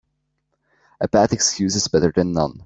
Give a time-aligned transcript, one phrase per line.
[0.99, 2.59] A bad excuse is better then none.